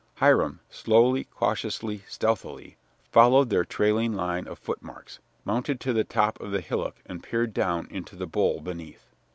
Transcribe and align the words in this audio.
Hiram, 0.15 0.61
slowly, 0.67 1.25
cautiously, 1.25 2.03
stealthily, 2.07 2.75
following 3.11 3.49
their 3.49 3.63
trailing 3.63 4.13
line 4.13 4.47
of 4.47 4.57
footmarks, 4.57 5.19
mounted 5.45 5.79
to 5.81 5.93
the 5.93 6.03
top 6.03 6.39
of 6.39 6.49
the 6.49 6.61
hillock 6.61 6.95
and 7.05 7.21
peered 7.21 7.53
down 7.53 7.85
into 7.91 8.15
the 8.15 8.25
bowl 8.25 8.61
beneath. 8.61 9.05